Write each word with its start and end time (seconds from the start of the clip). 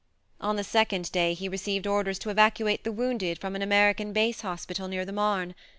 On 0.39 0.55
the 0.55 0.63
second 0.63 1.11
day 1.11 1.35
he 1.35 1.47
received 1.47 1.85
orders 1.85 2.17
to 2.17 2.31
evacuate 2.31 2.83
the 2.83 2.91
wounded 2.91 3.37
from 3.37 3.55
an 3.55 3.61
American 3.61 4.13
base 4.13 4.41
hospital 4.41 4.87
near 4.87 5.05
the 5.05 5.13
Marne. 5.13 5.53